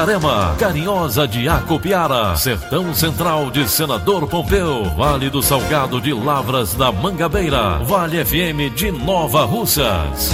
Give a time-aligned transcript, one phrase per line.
[0.00, 6.90] Itarema, Carinhosa de Acopiara, Sertão Central de Senador Pompeu, Vale do Salgado de Lavras da
[6.90, 10.30] Mangabeira, Vale FM de Nova Russas.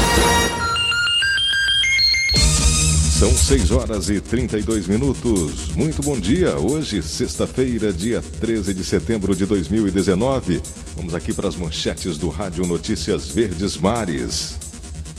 [3.19, 5.75] São 6 horas e 32 minutos.
[5.75, 6.57] Muito bom dia.
[6.57, 10.63] Hoje, sexta-feira, dia 13 de setembro de 2019.
[10.95, 14.66] Vamos aqui para as manchetes do Rádio Notícias Verdes Mares.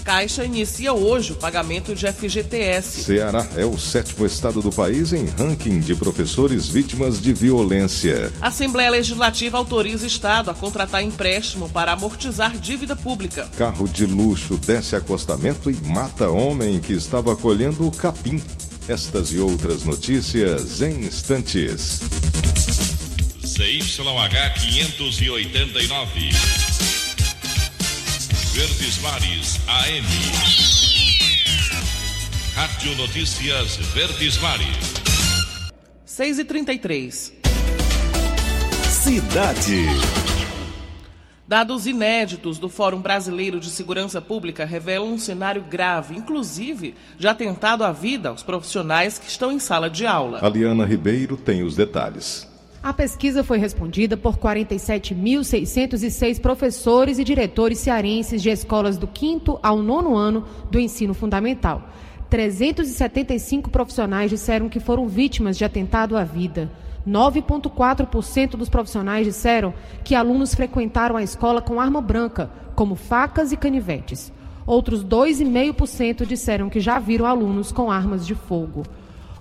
[0.07, 3.03] Caixa inicia hoje o pagamento de FGTS.
[3.03, 8.31] Ceará é o sétimo estado do país em ranking de professores vítimas de violência.
[8.39, 13.49] Assembleia Legislativa autoriza Estado a contratar empréstimo para amortizar dívida pública.
[13.57, 18.41] Carro de luxo desce acostamento e mata homem que estava colhendo o capim.
[18.87, 21.99] Estas e outras notícias em instantes.
[23.45, 26.66] ZYH 589.
[28.57, 30.07] Verdes Mares AM.
[32.55, 34.93] Rádio Notícias Verdes Mares.
[36.03, 37.33] 6 e 33
[38.89, 39.85] Cidade.
[41.47, 47.83] Dados inéditos do Fórum Brasileiro de Segurança Pública revelam um cenário grave, inclusive de atentado
[47.83, 50.43] à vida aos profissionais que estão em sala de aula.
[50.43, 52.56] Aliana Ribeiro tem os detalhes.
[52.87, 59.79] A pesquisa foi respondida por 47.606 professores e diretores cearenses de escolas do quinto ao
[59.79, 61.89] nono ano do ensino fundamental.
[62.29, 66.71] 375 profissionais disseram que foram vítimas de atentado à vida.
[67.05, 73.57] 9,4% dos profissionais disseram que alunos frequentaram a escola com arma branca, como facas e
[73.57, 74.31] canivetes.
[74.65, 78.83] Outros 2,5% disseram que já viram alunos com armas de fogo.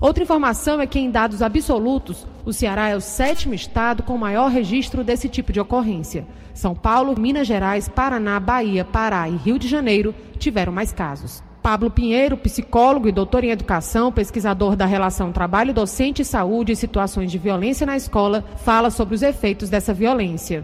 [0.01, 4.49] Outra informação é que, em dados absolutos, o Ceará é o sétimo estado com maior
[4.49, 6.25] registro desse tipo de ocorrência.
[6.55, 11.43] São Paulo, Minas Gerais, Paraná, Bahia, Pará e Rio de Janeiro tiveram mais casos.
[11.61, 17.33] Pablo Pinheiro, psicólogo e doutor em educação, pesquisador da relação trabalho-docente e saúde e situações
[17.33, 20.63] de violência na escola, fala sobre os efeitos dessa violência.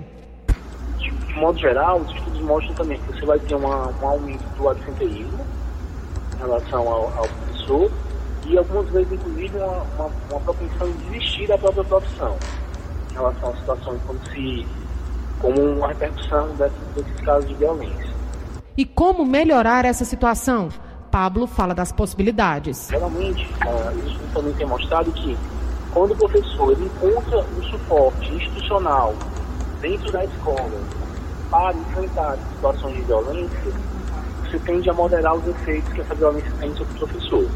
[0.99, 4.69] De modo geral, os estudos mostram também que você vai ter uma, um aumento do
[4.69, 5.45] absenteísmo
[6.37, 7.91] em relação ao, ao professor
[8.47, 12.37] e algumas vezes, inclusive, uma, uma, uma propensão em desistir da própria profissão
[13.11, 14.67] em relação a situações como se
[15.41, 18.13] como uma repercussão desses, desses casos de violência.
[18.77, 20.69] E como melhorar essa situação?
[21.11, 22.89] Pablo fala das possibilidades.
[22.89, 25.37] Geralmente, uh, isso também tem mostrado que
[25.93, 29.15] quando o professor encontra um suporte institucional
[29.81, 30.81] dentro da escola
[31.51, 33.73] para enfrentar situações de violência,
[34.43, 37.47] você tende a moderar os efeitos que essa violência tem sobre o professor.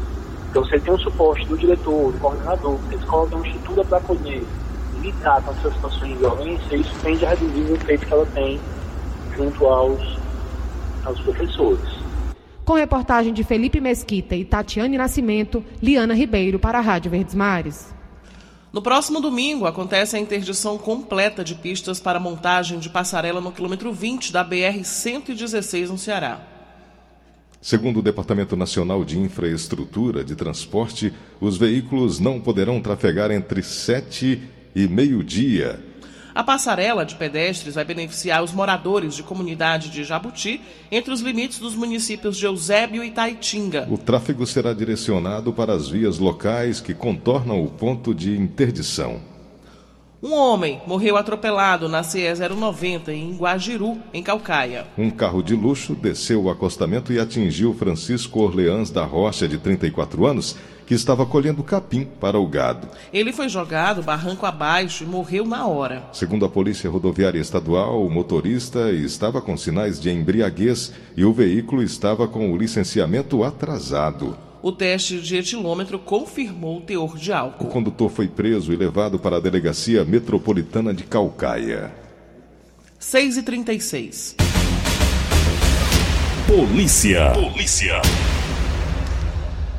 [0.49, 3.99] Então, você tem um suporte do diretor, do coordenador, a escola tem uma estrutura para
[4.01, 4.45] poder
[5.01, 8.59] lidar com essas situações de violência, isso tende a reduzir os efeitos que ela tem
[9.35, 10.17] junto aos,
[11.05, 11.97] aos professores.
[12.65, 17.95] Com reportagem de Felipe Mesquita e Tatiane Nascimento, Liana Ribeiro para a Rádio Verdes Mares.
[18.73, 23.93] No próximo domingo acontece a interdição completa de pistas para montagem de passarela no quilômetro
[23.93, 26.41] 20 da BR-116 no Ceará.
[27.61, 31.11] Segundo o Departamento Nacional de Infraestrutura de Transporte,
[31.41, 34.41] os veículos não poderão trafegar entre 7
[34.75, 35.83] e meio-dia.
[36.35, 40.61] A passarela de pedestres vai beneficiar os moradores de comunidade de Jabuti
[40.91, 43.87] entre os limites dos municípios de Eusébio e Taitinga.
[43.89, 49.19] O tráfego será direcionado para as vias locais que contornam o ponto de interdição.
[50.21, 54.87] Um homem morreu atropelado na CE 090 em Guajiru, em Calcaia.
[54.97, 60.25] Um carro de luxo desceu o acostamento e atingiu Francisco Orleans da Rocha, de 34
[60.25, 60.55] anos,
[60.87, 62.87] que estava colhendo capim para o gado.
[63.13, 66.07] Ele foi jogado barranco abaixo e morreu na hora.
[66.11, 71.83] Segundo a Polícia Rodoviária Estadual, o motorista estava com sinais de embriaguez e o veículo
[71.83, 74.46] estava com o licenciamento atrasado.
[74.61, 77.67] O teste de etilômetro confirmou o teor de O álcool.
[77.67, 81.93] condutor foi preso e levado para a Delegacia Metropolitana de Calcaia.
[82.99, 84.35] 6 e 36
[86.47, 87.31] Polícia.
[87.33, 88.01] Polícia.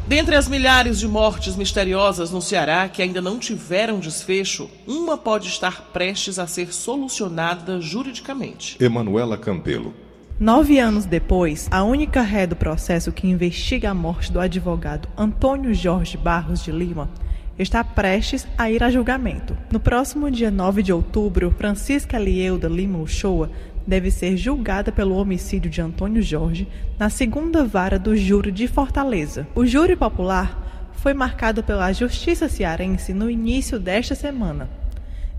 [0.06, 5.48] Dentre as milhares de mortes misteriosas no Ceará que ainda não tiveram desfecho, uma pode
[5.48, 8.76] estar prestes a ser solucionada juridicamente.
[8.80, 9.92] Emanuela Campelo.
[10.40, 15.74] Nove anos depois, a única ré do processo que investiga a morte do advogado Antônio
[15.74, 17.10] Jorge Barros de Lima
[17.58, 19.58] está prestes a ir a julgamento.
[19.72, 23.50] No próximo dia 9 de outubro, Francisca Lielda Lima Uchoa
[23.84, 29.44] deve ser julgada pelo homicídio de Antônio Jorge na segunda vara do júri de Fortaleza.
[29.56, 34.70] O júri popular foi marcado pela Justiça Cearense no início desta semana.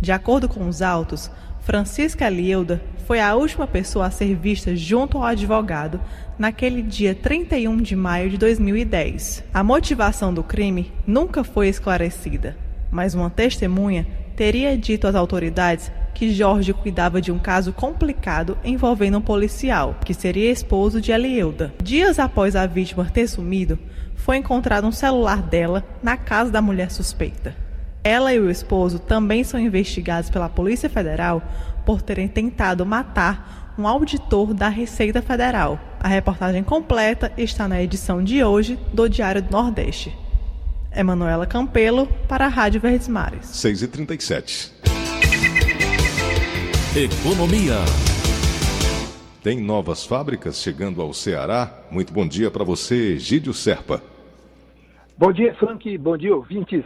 [0.02, 5.18] De acordo com os autos, Francisca Lielda foi a última pessoa a ser vista junto
[5.18, 6.00] ao advogado
[6.38, 9.44] naquele dia 31 de maio de 2010.
[9.54, 12.56] A motivação do crime nunca foi esclarecida,
[12.92, 19.18] mas uma testemunha teria dito às autoridades que Jorge cuidava de um caso complicado envolvendo
[19.18, 21.74] um policial, que seria esposo de Elielda.
[21.82, 23.80] Dias após a vítima ter sumido,
[24.16, 27.56] foi encontrado um celular dela na casa da mulher suspeita.
[28.04, 31.42] Ela e o esposo também são investigados pela Polícia Federal
[31.86, 35.80] por terem tentado matar um auditor da Receita Federal.
[36.00, 40.16] A reportagem completa está na edição de hoje do Diário do Nordeste.
[40.96, 43.46] Emanuela Campelo para a Rádio Verdes Mares.
[43.46, 44.74] 6 e 37
[46.96, 47.76] Economia.
[49.44, 51.84] Tem novas fábricas chegando ao Ceará?
[51.92, 54.02] Muito bom dia para você, Gídio Serpa.
[55.18, 55.98] Bom dia, Frank.
[55.98, 56.84] Bom dia, ouvintes.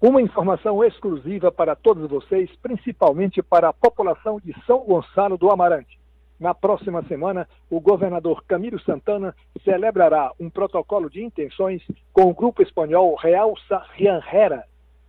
[0.00, 5.98] Uma informação exclusiva para todos vocês, principalmente para a população de São Gonçalo do Amarante.
[6.38, 9.34] Na próxima semana, o governador Camilo Santana
[9.64, 13.52] celebrará um protocolo de intenções com o grupo espanhol Real
[13.96, 14.62] Rianjera,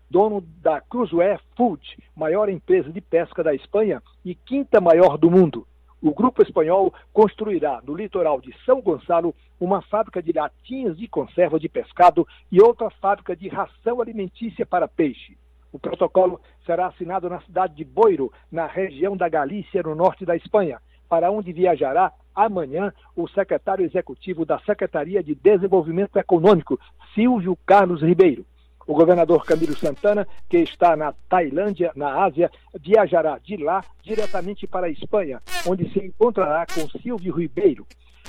[0.09, 5.67] dono da Cruzoé Food, maior empresa de pesca da Espanha e quinta maior do mundo.
[6.01, 11.59] O grupo espanhol construirá no litoral de São Gonçalo uma fábrica de latinhas de conserva
[11.59, 15.37] de pescado e outra fábrica de ração alimentícia para peixe.
[15.73, 20.37] O protocolo será assinado na cidade de Boiro, na região da Galícia, no norte da
[20.37, 20.79] Espanha,
[21.09, 26.79] para onde viajará amanhã o secretário executivo da Secretaria de Desenvolvimento Econômico,
[27.13, 28.45] Silvio Carlos Ribeiro.
[28.89, 34.87] O governador Camilo Santana, que está na Tailândia, na Ásia, viajará de lá diretamente para
[34.87, 37.85] a Espanha, onde se encontrará com Silvio Ribeiro.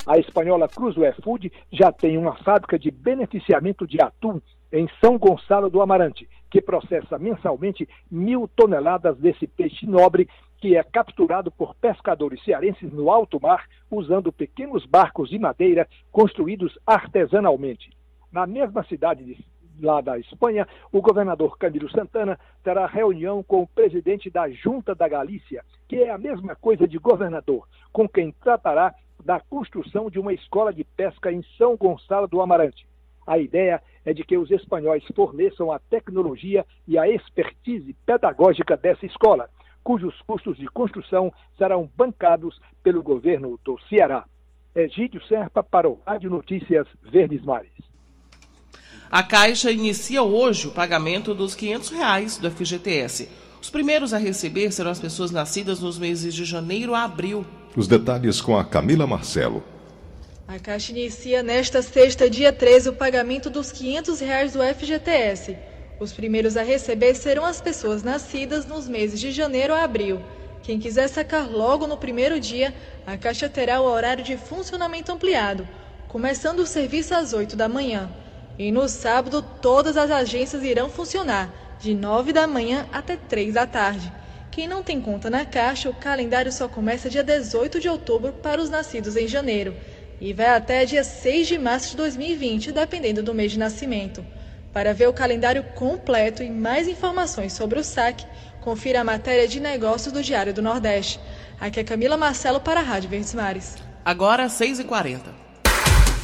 [0.06, 4.38] A espanhola Cruzoé Food já tem uma fábrica de beneficiamento de atum
[4.70, 10.28] em São Gonçalo do Amarante, que processa mensalmente mil toneladas desse peixe nobre
[10.58, 16.78] que é capturado por pescadores cearenses no alto mar usando pequenos barcos de madeira construídos
[16.86, 17.96] artesanalmente.
[18.30, 19.42] Na mesma cidade de
[19.80, 25.08] lá da Espanha, o governador Camilo Santana terá reunião com o presidente da Junta da
[25.08, 28.94] Galícia, que é a mesma coisa de governador, com quem tratará
[29.24, 32.86] da construção de uma escola de pesca em São Gonçalo do Amarante.
[33.26, 39.06] A ideia é de que os espanhóis forneçam a tecnologia e a expertise pedagógica dessa
[39.06, 39.48] escola,
[39.84, 44.24] cujos custos de construção serão bancados pelo governo do Ceará.
[44.74, 47.89] Egídio Serpa para o Rádio Notícias Verdes Mares.
[49.12, 53.28] A Caixa inicia hoje o pagamento dos 500 reais do FGTS.
[53.60, 57.44] Os primeiros a receber serão as pessoas nascidas nos meses de janeiro a abril.
[57.74, 59.64] Os detalhes com a Camila Marcelo.
[60.46, 65.56] A Caixa inicia nesta sexta, dia 13, o pagamento dos 500 reais do FGTS.
[65.98, 70.20] Os primeiros a receber serão as pessoas nascidas nos meses de janeiro a abril.
[70.62, 72.72] Quem quiser sacar logo no primeiro dia,
[73.04, 75.66] a Caixa terá o horário de funcionamento ampliado,
[76.06, 78.08] começando o serviço às 8 da manhã.
[78.58, 83.66] E no sábado, todas as agências irão funcionar, de 9 da manhã até 3 da
[83.66, 84.12] tarde.
[84.50, 88.60] Quem não tem conta na Caixa, o calendário só começa dia 18 de outubro para
[88.60, 89.74] os nascidos em janeiro
[90.20, 94.24] e vai até dia 6 de março de 2020, dependendo do mês de nascimento.
[94.72, 98.26] Para ver o calendário completo e mais informações sobre o saque,
[98.60, 101.18] confira a matéria de negócios do Diário do Nordeste.
[101.58, 103.76] Aqui é Camila Marcelo para a Rádio Verdes Mares.
[104.04, 105.20] Agora, 6h40.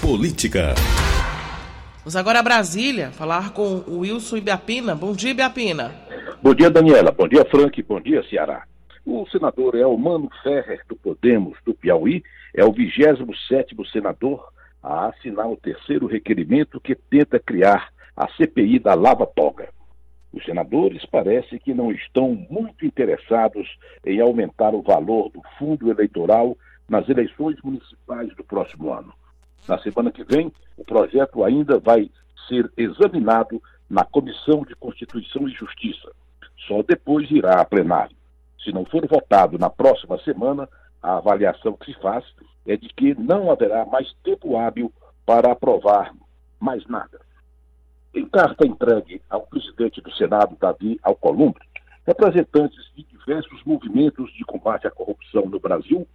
[0.01, 0.75] Política.
[2.07, 4.95] Vamos agora a Brasília falar com o Wilson Ibiapina.
[4.95, 5.93] Bom dia, Ibiapina.
[6.41, 7.11] Bom dia, Daniela.
[7.11, 7.83] Bom dia, Frank.
[7.83, 8.63] Bom dia, Ceará.
[9.05, 12.23] O senador Elmano Ferrer, do Podemos, do Piauí,
[12.55, 18.95] é o 27º senador a assinar o terceiro requerimento que tenta criar a CPI da
[18.95, 19.71] Lava Toga.
[20.33, 23.67] Os senadores parece que não estão muito interessados
[24.05, 26.57] em aumentar o valor do fundo eleitoral
[26.89, 29.13] nas eleições municipais do próximo ano.
[29.69, 32.11] Na semana que vem, o projeto ainda vai
[32.49, 36.11] ser examinado na Comissão de Constituição e Justiça.
[36.67, 38.17] Só depois irá a plenário.
[38.63, 40.69] Se não for votado na próxima semana,
[41.03, 42.25] a avaliação que se faz
[42.67, 44.93] é de que não haverá mais tempo hábil
[45.25, 46.13] para aprovar
[46.59, 47.21] mais nada.
[48.15, 51.63] Em carta entregue ao presidente do Senado, Davi Alcolumbre,
[52.07, 56.07] representantes de diversos movimentos de combate à corrupção no Brasil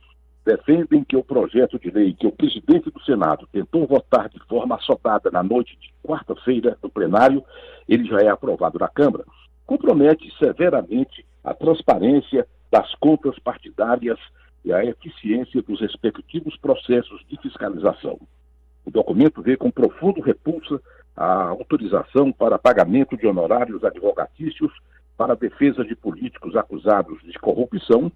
[0.45, 4.75] defendem que o projeto de lei que o presidente do Senado tentou votar de forma
[4.75, 7.43] assotada na noite de quarta-feira no plenário,
[7.87, 9.23] ele já é aprovado na Câmara,
[9.65, 14.19] compromete severamente a transparência das contas partidárias
[14.63, 18.19] e a eficiência dos respectivos processos de fiscalização.
[18.85, 20.81] O documento vê com profundo repulsa
[21.15, 24.71] a autorização para pagamento de honorários advogatícios
[25.17, 28.11] para a defesa de políticos acusados de corrupção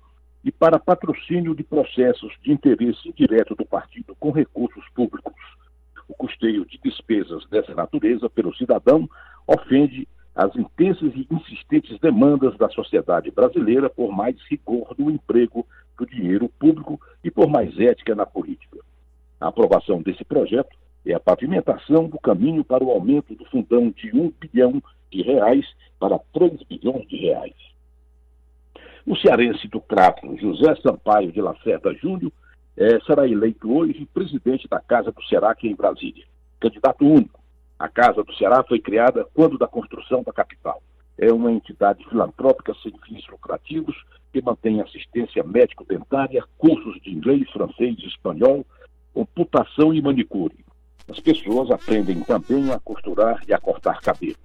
[0.46, 5.34] e para patrocínio de processos de interesse indireto do partido com recursos públicos.
[6.08, 9.10] O custeio de despesas dessa natureza pelo cidadão
[9.48, 15.66] ofende as intensas e insistentes demandas da sociedade brasileira por mais rigor no emprego
[15.98, 18.78] do dinheiro público e por mais ética na política.
[19.42, 24.16] A aprovação desse projeto é a pavimentação do caminho para o aumento do fundão de
[24.16, 25.66] um bilhão de reais
[26.00, 27.75] para 3 bilhões de reais.
[29.07, 32.31] O cearense do Crato, José Sampaio de Lacerda Júnior,
[32.75, 36.25] é, será eleito hoje presidente da Casa do Ceará aqui em Brasília.
[36.59, 37.39] Candidato único.
[37.77, 40.81] A Casa do Ceará foi criada quando da construção da capital.
[41.19, 43.95] É uma entidade filantrópica sem fins lucrativos
[44.33, 48.65] que mantém assistência médico-dentária, cursos de inglês, francês e espanhol,
[49.13, 50.65] computação e manicure.
[51.07, 54.35] As pessoas aprendem também a costurar e a cortar cabelo.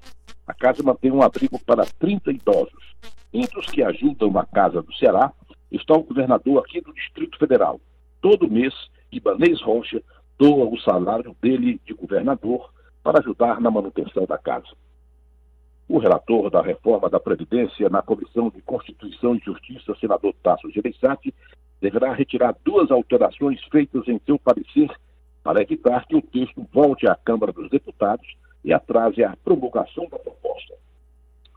[0.46, 2.90] A casa mantém um abrigo para 30 idosos.
[3.32, 5.32] Entre os que ajudam a Casa do Ceará
[5.70, 7.80] está o governador aqui do Distrito Federal.
[8.20, 8.74] Todo mês,
[9.12, 10.02] Ibanês Rocha
[10.38, 12.72] doa o salário dele de governador
[13.02, 14.68] para ajudar na manutenção da casa.
[15.88, 21.34] O relator da reforma da Previdência na Comissão de Constituição e Justiça, senador Tasso Gereissati,
[21.80, 24.90] deverá retirar duas alterações feitas em seu parecer
[25.42, 28.26] para evitar que o texto volte à Câmara dos Deputados
[28.64, 30.74] e atrase a promulgação da proposta.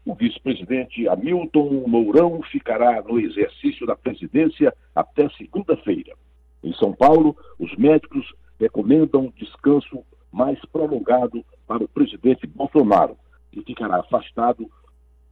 [0.05, 6.13] O vice-presidente Hamilton Mourão ficará no exercício da presidência até segunda-feira.
[6.61, 13.17] Em São Paulo, os médicos recomendam descanso mais prolongado para o presidente Bolsonaro,
[13.51, 14.69] que ficará afastado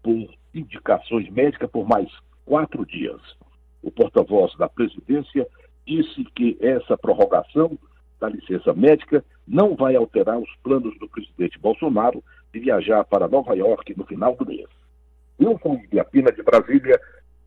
[0.02, 2.10] por indicações médicas por mais
[2.46, 3.22] quatro dias.
[3.82, 5.48] O porta-voz da presidência
[5.86, 7.78] disse que essa prorrogação
[8.20, 12.24] da licença médica não vai alterar os planos do presidente Bolsonaro
[12.54, 14.68] de viajar para Nova York no final do mês.
[15.40, 17.00] Wilson Ibiapina de Brasília,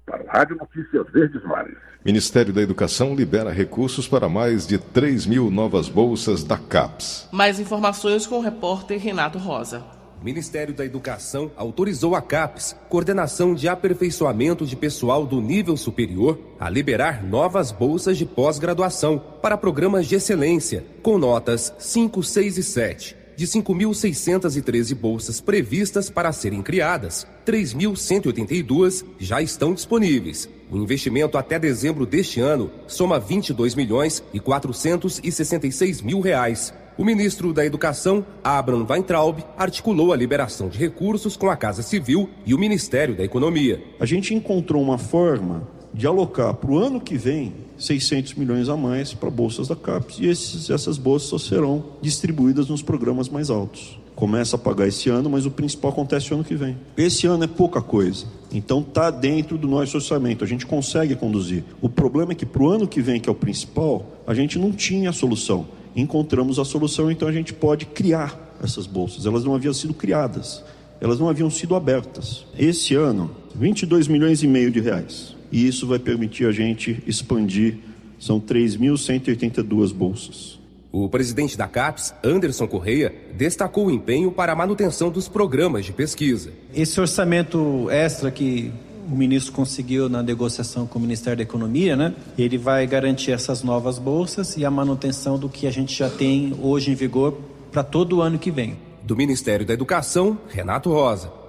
[0.04, 1.76] para a Rádio Notícias Verdes Mares.
[2.04, 7.28] Ministério da Educação libera recursos para mais de 3 mil novas bolsas da CAPES.
[7.32, 9.82] Mais informações com o repórter Renato Rosa.
[10.20, 16.38] O Ministério da Educação autorizou a CAPES, Coordenação de Aperfeiçoamento de Pessoal do Nível Superior,
[16.58, 22.62] a liberar novas bolsas de pós-graduação para programas de excelência, com notas 5, 6 e
[22.62, 23.23] 7.
[23.36, 30.48] De 5.613 bolsas previstas para serem criadas, 3.182 já estão disponíveis.
[30.70, 37.52] O investimento até dezembro deste ano soma 22 milhões e 466 mil reais o ministro
[37.52, 42.58] da Educação, Abraham Weintraub, articulou a liberação de recursos com a Casa Civil e o
[42.58, 43.82] Ministério da Economia.
[43.98, 48.76] A gente encontrou uma forma de alocar para o ano que vem 600 milhões a
[48.76, 53.50] mais para bolsas da CAPES e esses, essas bolsas só serão distribuídas nos programas mais
[53.50, 53.98] altos.
[54.14, 56.76] Começa a pagar esse ano, mas o principal acontece ano que vem.
[56.96, 58.26] Esse ano é pouca coisa.
[58.52, 61.64] Então está dentro do nosso orçamento, a gente consegue conduzir.
[61.82, 64.58] O problema é que para o ano que vem, que é o principal, a gente
[64.58, 65.66] não tinha a solução
[65.96, 69.26] encontramos a solução, então a gente pode criar essas bolsas.
[69.26, 70.62] Elas não haviam sido criadas,
[71.00, 72.44] elas não haviam sido abertas.
[72.58, 75.34] Esse ano, 22 milhões e meio de reais.
[75.50, 77.78] E isso vai permitir a gente expandir,
[78.18, 80.58] são 3.182 bolsas.
[80.90, 85.92] O presidente da CAPES, Anderson Correia, destacou o empenho para a manutenção dos programas de
[85.92, 86.52] pesquisa.
[86.72, 88.72] Esse orçamento extra que
[89.10, 92.14] o ministro conseguiu na negociação com o Ministério da Economia, né?
[92.38, 96.54] Ele vai garantir essas novas bolsas e a manutenção do que a gente já tem
[96.62, 97.36] hoje em vigor
[97.70, 98.76] para todo o ano que vem.
[99.02, 101.43] Do Ministério da Educação, Renato Rosa.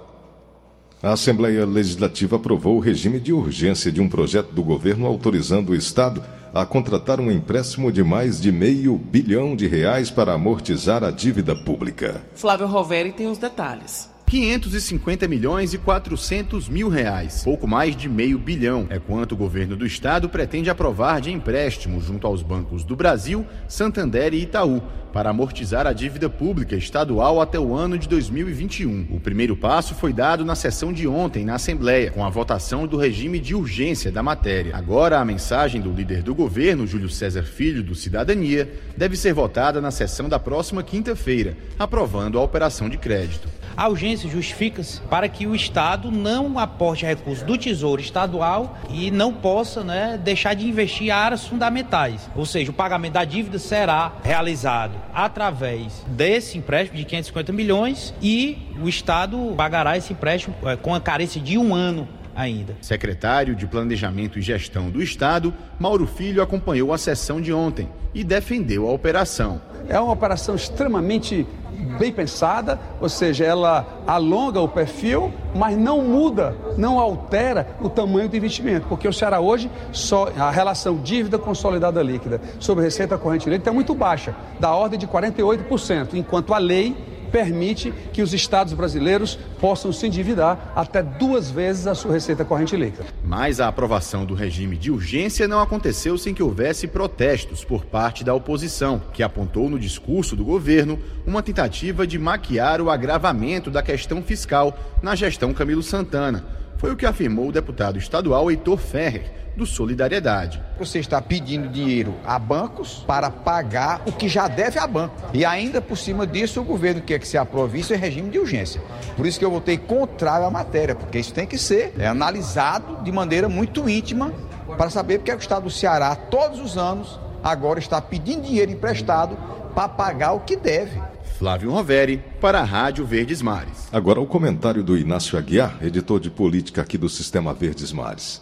[1.06, 5.74] A Assembleia Legislativa aprovou o regime de urgência de um projeto do governo autorizando o
[5.76, 6.20] Estado
[6.52, 11.54] a contratar um empréstimo de mais de meio bilhão de reais para amortizar a dívida
[11.54, 12.24] pública.
[12.34, 14.15] Flávio Roveri tem os detalhes.
[14.26, 19.76] 550 milhões e 400 mil reais, pouco mais de meio bilhão, é quanto o governo
[19.76, 25.30] do estado pretende aprovar de empréstimo junto aos bancos do Brasil, Santander e Itaú, para
[25.30, 29.06] amortizar a dívida pública estadual até o ano de 2021.
[29.12, 32.98] O primeiro passo foi dado na sessão de ontem na Assembleia, com a votação do
[32.98, 34.76] regime de urgência da matéria.
[34.76, 39.80] Agora, a mensagem do líder do governo, Júlio César Filho, do Cidadania, deve ser votada
[39.80, 43.48] na sessão da próxima quinta-feira, aprovando a operação de crédito.
[43.76, 49.34] A urgência justifica-se para que o Estado não aporte recursos do Tesouro Estadual e não
[49.34, 52.30] possa né, deixar de investir em áreas fundamentais.
[52.34, 58.56] Ou seja, o pagamento da dívida será realizado através desse empréstimo de 550 milhões e
[58.82, 62.76] o Estado pagará esse empréstimo é, com a carência de um ano ainda.
[62.80, 68.22] Secretário de Planejamento e Gestão do Estado, Mauro Filho acompanhou a sessão de ontem e
[68.22, 69.60] defendeu a operação.
[69.88, 71.46] É uma operação extremamente
[71.86, 78.28] bem pensada, ou seja, ela alonga o perfil, mas não muda, não altera o tamanho
[78.28, 83.48] do investimento, porque o Ceará hoje só a relação dívida consolidada líquida sobre receita corrente
[83.48, 88.72] líquida é muito baixa, da ordem de 48%, enquanto a lei permite que os estados
[88.72, 93.04] brasileiros possam se endividar até duas vezes a sua receita corrente líquida.
[93.22, 98.24] Mas a aprovação do regime de urgência não aconteceu sem que houvesse protestos por parte
[98.24, 103.82] da oposição, que apontou no discurso do governo uma tentativa de maquiar o agravamento da
[103.82, 106.42] questão fiscal na gestão Camilo Santana.
[106.78, 110.62] Foi o que afirmou o deputado estadual Heitor Ferrer do Solidariedade.
[110.78, 115.14] Você está pedindo dinheiro a bancos para pagar o que já deve a banco.
[115.32, 118.38] E ainda por cima disso, o governo quer que se aprove isso em regime de
[118.38, 118.82] urgência.
[119.16, 123.02] Por isso que eu votei contrário à matéria, porque isso tem que ser é, analisado
[123.02, 124.30] de maneira muito íntima
[124.76, 128.72] para saber porque é o Estado do Ceará, todos os anos, agora está pedindo dinheiro
[128.72, 129.38] emprestado
[129.74, 131.00] para pagar o que deve.
[131.38, 133.88] Flávio Roveri, para a Rádio Verdes Mares.
[133.92, 138.40] Agora o comentário do Inácio Aguiar, editor de política aqui do Sistema Verdes Mares.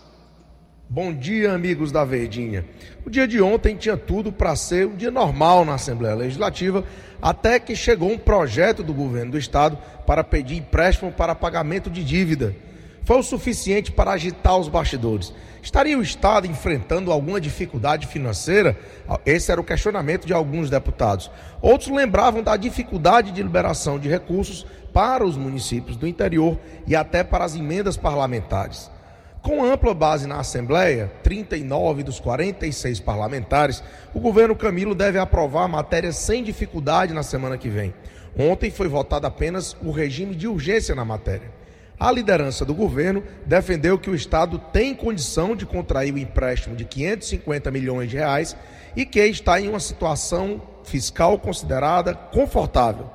[0.89, 2.65] Bom dia, amigos da Verdinha.
[3.05, 6.85] O dia de ontem tinha tudo para ser um dia normal na Assembleia Legislativa,
[7.21, 12.05] até que chegou um projeto do governo do estado para pedir empréstimo para pagamento de
[12.05, 12.55] dívida.
[13.05, 15.33] Foi o suficiente para agitar os bastidores.
[15.63, 18.79] Estaria o estado enfrentando alguma dificuldade financeira?
[19.27, 21.31] Esse era o questionamento de alguns deputados.
[21.61, 27.23] Outros lembravam da dificuldade de liberação de recursos para os municípios do interior e até
[27.23, 28.91] para as emendas parlamentares.
[29.43, 35.69] Com ampla base na Assembleia, 39 dos 46 parlamentares, o governo Camilo deve aprovar a
[35.69, 37.93] matéria sem dificuldade na semana que vem.
[38.39, 41.64] Ontem foi votado apenas o regime de urgência na matéria.
[42.05, 46.85] A liderança do governo defendeu que o Estado tem condição de contrair o empréstimo de
[46.85, 48.55] 550 milhões de reais
[48.95, 53.09] e que está em uma situação fiscal considerada confortável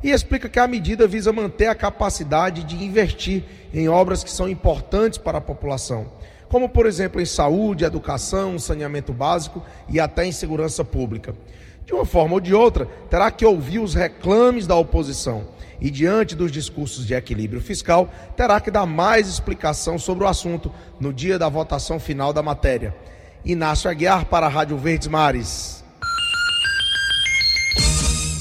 [0.00, 3.42] e explica que a medida visa manter a capacidade de investir
[3.74, 6.12] em obras que são importantes para a população,
[6.48, 11.34] como por exemplo em saúde, educação, saneamento básico e até em segurança pública.
[11.84, 15.48] De uma forma ou de outra, terá que ouvir os reclames da oposição
[15.80, 20.72] e, diante dos discursos de equilíbrio fiscal, terá que dar mais explicação sobre o assunto
[20.98, 22.94] no dia da votação final da matéria.
[23.44, 25.80] Inácio Aguiar para a Rádio Verdes Mares.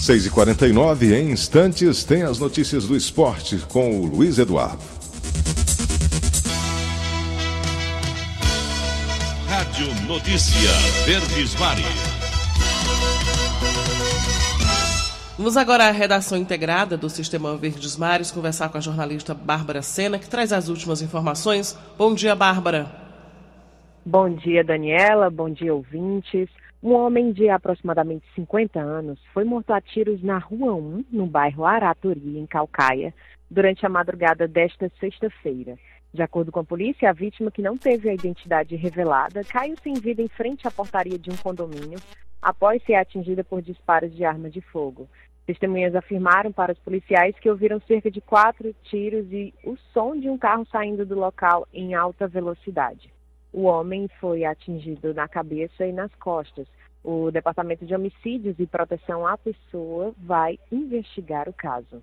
[0.10, 4.82] 6 e 49 em instantes, tem as notícias do esporte com o Luiz Eduardo.
[9.48, 10.72] Rádio Notícia
[11.06, 12.09] Verdes Mares.
[15.40, 20.20] Vamos agora à redação integrada do Sistema Verdes Mares conversar com a jornalista Bárbara Sena,
[20.20, 21.80] que traz as últimas informações.
[21.98, 22.88] Bom dia, Bárbara.
[24.06, 25.30] Bom dia, Daniela.
[25.30, 26.50] Bom dia, ouvintes.
[26.84, 31.64] Um homem de aproximadamente 50 anos foi morto a tiros na Rua 1, no bairro
[31.64, 33.14] Araturi, em Calcaia,
[33.50, 35.78] durante a madrugada desta sexta-feira.
[36.14, 39.94] De acordo com a polícia, a vítima, que não teve a identidade revelada, caiu sem
[39.94, 41.98] vida em frente à portaria de um condomínio
[42.42, 45.10] após ser atingida por disparos de arma de fogo.
[45.50, 50.30] Testemunhas afirmaram para os policiais que ouviram cerca de quatro tiros e o som de
[50.30, 53.12] um carro saindo do local em alta velocidade.
[53.52, 56.68] O homem foi atingido na cabeça e nas costas.
[57.04, 62.00] O Departamento de Homicídios e Proteção à Pessoa vai investigar o caso.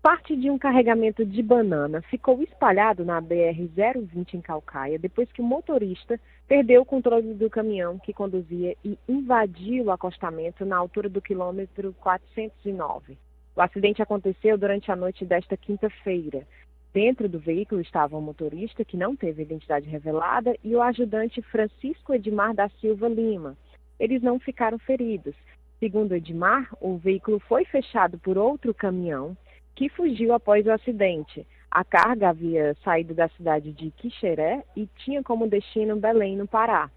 [0.00, 5.44] Parte de um carregamento de banana ficou espalhado na BR-020 em Calcaia depois que o
[5.44, 11.22] motorista perdeu o controle do caminhão que conduzia e invadiu o acostamento na altura do
[11.22, 13.16] quilômetro 409.
[13.56, 16.46] O acidente aconteceu durante a noite desta quinta-feira.
[16.92, 22.14] Dentro do veículo estava o motorista, que não teve identidade revelada, e o ajudante Francisco
[22.14, 23.56] Edmar da Silva Lima.
[23.98, 25.34] Eles não ficaram feridos.
[25.80, 29.36] Segundo Edmar, o veículo foi fechado por outro caminhão
[29.74, 31.46] que fugiu após o acidente.
[31.74, 36.88] A carga havia saído da cidade de Quixeré e tinha como destino Belém, no Pará.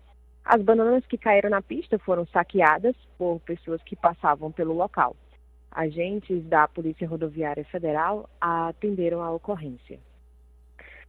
[0.45, 5.15] As bananas que caíram na pista foram saqueadas por pessoas que passavam pelo local.
[5.71, 9.99] Agentes da Polícia Rodoviária Federal atenderam a ocorrência.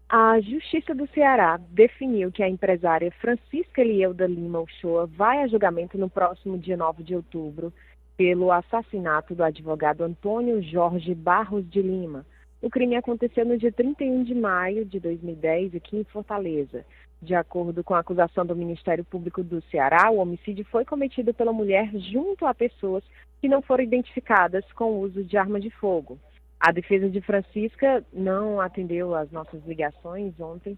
[0.08, 5.98] A Justiça do Ceará definiu que a empresária Francisca Elielda Lima Uchoa vai a julgamento
[5.98, 7.70] no próximo dia 9 de outubro
[8.16, 12.24] pelo assassinato do advogado Antônio Jorge Barros de Lima.
[12.60, 16.84] O crime aconteceu no dia 31 de maio de 2010 aqui em Fortaleza.
[17.22, 21.52] De acordo com a acusação do Ministério Público do Ceará, o homicídio foi cometido pela
[21.52, 23.04] mulher junto a pessoas
[23.40, 26.18] que não foram identificadas com o uso de arma de fogo.
[26.58, 30.76] A defesa de Francisca não atendeu às nossas ligações ontem.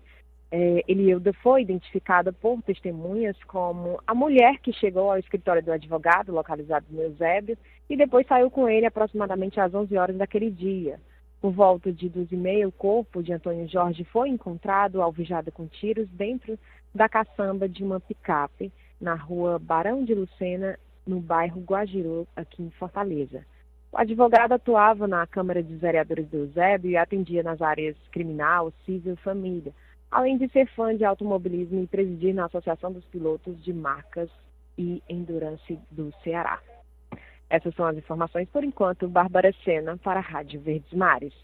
[0.52, 6.32] É, Elielda foi identificada por testemunhas como a mulher que chegou ao escritório do advogado,
[6.32, 7.56] localizado no Eusébio,
[7.88, 11.00] e depois saiu com ele aproximadamente às 11 horas daquele dia.
[11.40, 15.66] Por volta de 12 e meia, o corpo de Antônio Jorge foi encontrado alvejado com
[15.66, 16.58] tiros dentro
[16.94, 22.70] da caçamba de uma picape na rua Barão de Lucena, no bairro Guajiru, aqui em
[22.70, 23.44] Fortaleza.
[23.90, 29.14] O advogado atuava na Câmara dos Vereadores do Eusébio e atendia nas áreas criminal, civil
[29.14, 29.72] e família,
[30.10, 34.28] além de ser fã de automobilismo e presidir na Associação dos Pilotos de Marcas
[34.76, 36.60] e Endurance do Ceará.
[37.50, 39.08] Essas são as informações por enquanto.
[39.08, 41.34] Bárbara Sena para a Rádio Verdes Mares.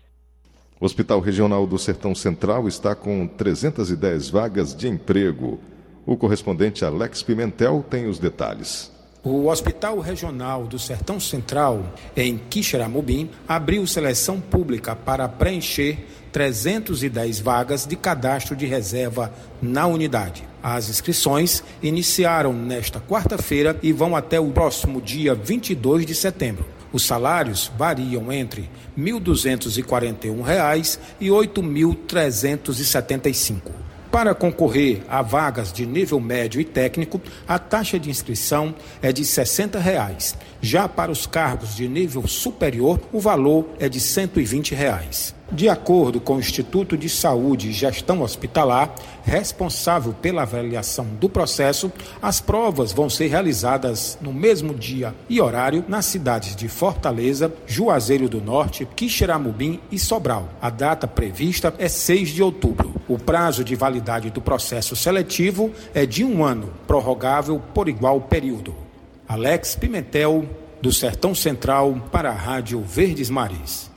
[0.80, 5.58] O Hospital Regional do Sertão Central está com 310 vagas de emprego.
[6.06, 8.94] O correspondente Alex Pimentel tem os detalhes.
[9.24, 11.82] O Hospital Regional do Sertão Central,
[12.16, 15.98] em Quixeramobim, abriu seleção pública para preencher
[16.36, 20.46] 310 vagas de cadastro de reserva na unidade.
[20.62, 26.66] As inscrições iniciaram nesta quarta-feira e vão até o próximo dia 22 de setembro.
[26.92, 33.86] Os salários variam entre R$ 1.241 e R$ 8.375.
[34.12, 39.24] Para concorrer a vagas de nível médio e técnico, a taxa de inscrição é de
[39.24, 40.36] 60 reais.
[40.66, 45.32] Já para os cargos de nível superior, o valor é de 120 reais.
[45.52, 51.92] De acordo com o Instituto de Saúde e Gestão Hospitalar, responsável pela avaliação do processo,
[52.20, 58.28] as provas vão ser realizadas no mesmo dia e horário nas cidades de Fortaleza, Juazeiro
[58.28, 60.48] do Norte, Quixeramobim e Sobral.
[60.60, 62.92] A data prevista é 6 de outubro.
[63.06, 68.85] O prazo de validade do processo seletivo é de um ano, prorrogável por igual período.
[69.28, 70.48] Alex Pimentel,
[70.80, 73.90] do Sertão Central, para a Rádio Verdes Mares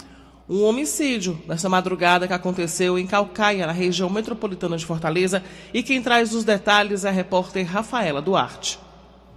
[0.50, 5.44] um homicídio nessa madrugada que aconteceu em Calcaia, na região metropolitana de Fortaleza.
[5.72, 8.80] E quem traz os detalhes é a repórter Rafaela Duarte.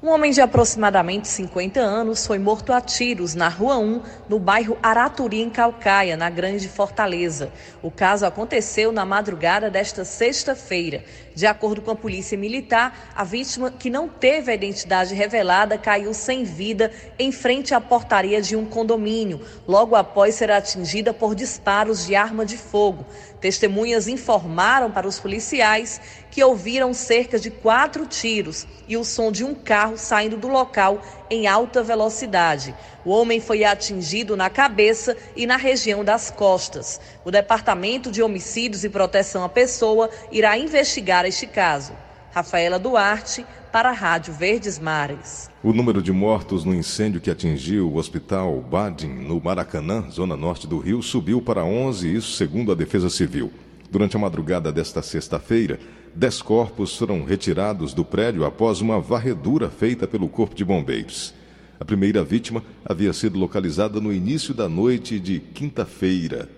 [0.03, 4.77] Um homem de aproximadamente 50 anos foi morto a tiros na Rua 1, no bairro
[4.83, 7.53] Araturi, em Calcaia, na Grande Fortaleza.
[7.81, 11.05] O caso aconteceu na madrugada desta sexta-feira.
[11.35, 16.13] De acordo com a Polícia Militar, a vítima, que não teve a identidade revelada, caiu
[16.13, 22.07] sem vida em frente à portaria de um condomínio, logo após ser atingida por disparos
[22.07, 23.07] de arma de fogo.
[23.41, 29.45] Testemunhas informaram para os policiais que ouviram cerca de quatro tiros e o som de
[29.45, 32.75] um carro saindo do local em alta velocidade.
[33.07, 37.01] O homem foi atingido na cabeça e na região das costas.
[37.25, 41.95] O Departamento de Homicídios e Proteção à Pessoa irá investigar este caso.
[42.35, 45.51] Rafaela Duarte, para a Rádio Verdes Mares.
[45.63, 50.67] O número de mortos no incêndio que atingiu o hospital Badin, no Maracanã, zona norte
[50.67, 53.51] do Rio, subiu para 11, isso segundo a Defesa Civil.
[53.93, 55.79] Durante a madrugada desta sexta-feira,
[56.15, 61.35] dez corpos foram retirados do prédio após uma varredura feita pelo Corpo de Bombeiros.
[61.79, 66.49] A primeira vítima havia sido localizada no início da noite de quinta-feira.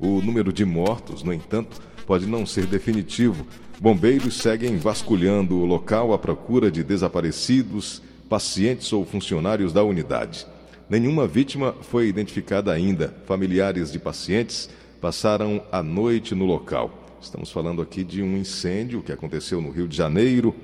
[0.00, 3.46] O número de mortos, no entanto, pode não ser definitivo.
[3.80, 10.44] Bombeiros seguem vasculhando o local à procura de desaparecidos, pacientes ou funcionários da unidade.
[10.88, 13.14] Nenhuma vítima foi identificada ainda.
[13.26, 14.68] Familiares de pacientes
[15.00, 16.90] passaram a noite no local.
[17.20, 20.54] Estamos falando aqui de um incêndio que aconteceu no Rio de Janeiro.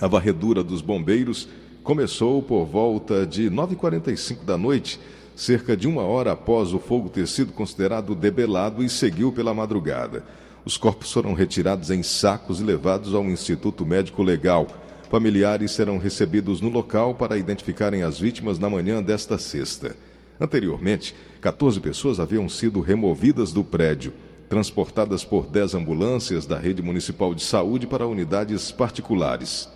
[0.00, 1.48] A varredura dos bombeiros
[1.82, 4.98] começou por volta de 9h45 da noite,
[5.36, 10.24] cerca de uma hora após o fogo ter sido considerado debelado e seguiu pela madrugada.
[10.64, 14.66] Os corpos foram retirados em sacos e levados ao Instituto Médico Legal.
[15.10, 19.96] Familiares serão recebidos no local para identificarem as vítimas na manhã desta sexta.
[20.40, 24.12] Anteriormente, 14 pessoas haviam sido removidas do prédio.
[24.48, 29.68] transportadas por 10 ambulâncias da rede municipal de saúde para unidades particulares.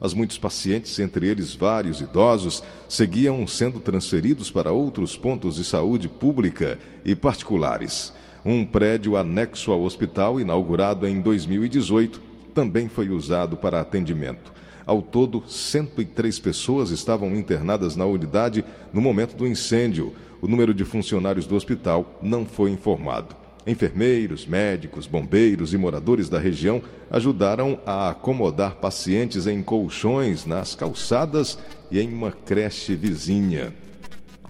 [0.00, 6.08] Mas muitos pacientes, entre eles vários idosos, seguiam sendo transferidos para outros pontos de saúde
[6.08, 8.12] pública e particulares.
[8.44, 12.20] Um prédio anexo ao hospital, inaugurado em 2018,
[12.52, 14.55] também foi usado para atendimento.
[14.86, 20.14] Ao todo, 103 pessoas estavam internadas na unidade no momento do incêndio.
[20.40, 23.34] O número de funcionários do hospital não foi informado.
[23.66, 31.58] Enfermeiros, médicos, bombeiros e moradores da região ajudaram a acomodar pacientes em colchões nas calçadas
[31.90, 33.74] e em uma creche vizinha.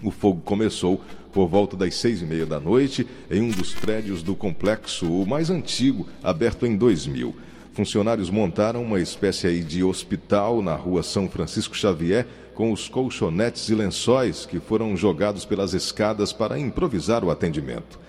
[0.03, 1.01] O fogo começou
[1.33, 5.25] por volta das seis e meia da noite em um dos prédios do complexo, o
[5.25, 7.35] mais antigo, aberto em 2000.
[7.77, 13.75] Funcionários montaram uma espécie de hospital na rua São Francisco Xavier com os colchonetes e
[13.75, 17.99] lençóis que foram jogados pelas escadas para improvisar o atendimento.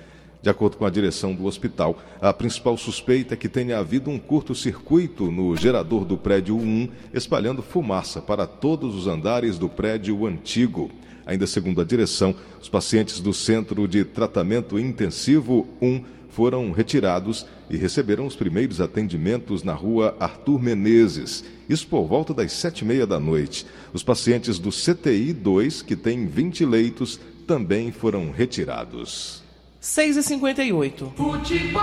[0.40, 4.18] De acordo com a direção do hospital, a principal suspeita é que tenha havido um
[4.18, 10.90] curto-circuito no gerador do prédio 1, espalhando fumaça para todos os andares do prédio antigo.
[11.26, 17.76] Ainda segundo a direção, os pacientes do Centro de Tratamento Intensivo 1 foram retirados e
[17.76, 21.44] receberam os primeiros atendimentos na rua Arthur Menezes.
[21.68, 23.66] Isso por volta das sete e meia da noite.
[23.92, 29.42] Os pacientes do CTI 2, que tem 20 leitos, também foram retirados.
[29.80, 31.82] 6 e 58 Futebol.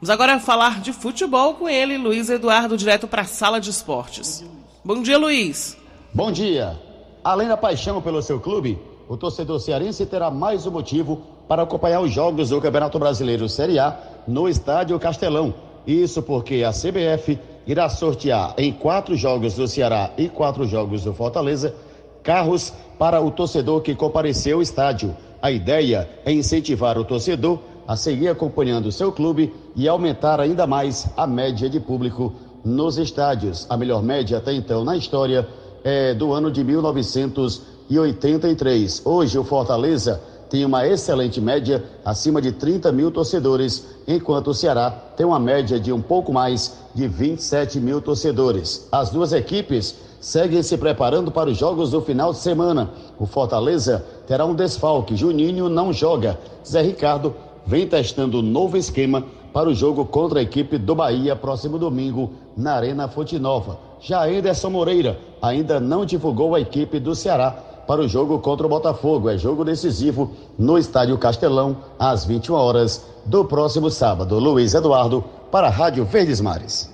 [0.00, 4.44] Vamos agora falar de futebol com ele, Luiz Eduardo, direto para a sala de esportes.
[4.82, 5.76] Bom dia, Luiz.
[6.14, 6.80] Bom dia.
[7.22, 12.00] Além da paixão pelo seu clube, o torcedor cearense terá mais um motivo para acompanhar
[12.00, 15.52] os jogos do Campeonato Brasileiro Série A no Estádio Castelão.
[15.84, 21.12] Isso porque a CBF irá sortear em quatro jogos do Ceará e quatro jogos do
[21.12, 21.74] Fortaleza
[22.22, 25.16] carros para o torcedor que compareceu ao estádio.
[25.42, 31.08] A ideia é incentivar o torcedor a seguir acompanhando seu clube e aumentar ainda mais
[31.16, 32.32] a média de público
[32.64, 33.66] nos estádios.
[33.68, 35.48] A melhor média até então na história
[35.82, 39.02] é do ano de 1983.
[39.04, 44.90] Hoje o Fortaleza tem uma excelente média, acima de 30 mil torcedores, enquanto o Ceará
[45.16, 48.88] tem uma média de um pouco mais de 27 mil torcedores.
[48.90, 52.90] As duas equipes seguem se preparando para os jogos do final de semana.
[53.16, 55.14] O Fortaleza terá um desfalque.
[55.14, 56.36] Juninho não joga.
[56.66, 57.32] Zé Ricardo
[57.64, 62.32] vem testando um novo esquema para o jogo contra a equipe do Bahia próximo domingo
[62.56, 63.78] na Arena Fonte Nova.
[64.00, 68.70] Já Anderson Moreira ainda não divulgou a equipe do Ceará para o jogo contra o
[68.70, 69.28] Botafogo.
[69.28, 74.38] É jogo decisivo no Estádio Castelão às 21 horas do próximo sábado.
[74.38, 76.88] Luiz Eduardo para a Rádio Verdes Mares.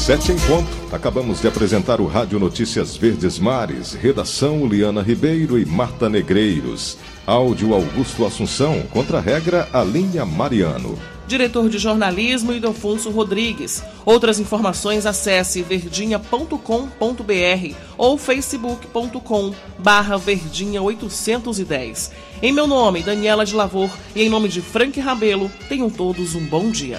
[0.00, 0.66] Sete em ponto.
[0.90, 3.92] Acabamos de apresentar o Rádio Notícias Verdes Mares.
[3.92, 6.96] Redação Liana Ribeiro e Marta Negreiros.
[7.26, 8.82] Áudio Augusto Assunção.
[8.90, 10.98] Contra-regra Alinha Mariano.
[11.28, 13.84] Diretor de jornalismo Idofonso Rodrigues.
[14.06, 22.10] Outras informações acesse verdinha.com.br ou facebook.com barra verdinha 810.
[22.42, 26.44] Em meu nome, Daniela de Lavor, e em nome de Frank Rabelo, tenham todos um
[26.46, 26.98] bom dia.